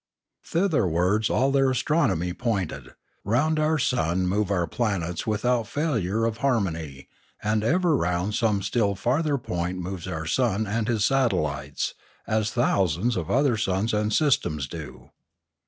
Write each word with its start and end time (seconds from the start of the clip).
Thitherwards 0.43 1.29
all 1.29 1.51
their 1.51 1.69
astronomy 1.69 2.33
pointed. 2.33 2.95
Round 3.23 3.59
our 3.59 3.77
sun 3.77 4.25
move 4.25 4.49
our 4.49 4.65
planets 4.65 5.27
without 5.27 5.67
failure 5.67 6.25
of 6.25 6.37
harmony, 6.37 7.07
and 7.43 7.63
ever 7.63 7.95
round 7.95 8.33
some 8.33 8.63
still 8.63 8.95
farther 8.95 9.37
point 9.37 9.77
moves 9.77 10.07
our 10.07 10.25
sun 10.25 10.65
and 10.65 10.87
his 10.87 11.05
satellites, 11.05 11.93
as 12.25 12.49
thousands 12.49 13.15
of 13.15 13.29
other 13.29 13.57
suns 13.57 13.93
and 13.93 14.09
sys 14.09 14.41
tems 14.41 14.67
do. 14.67 15.11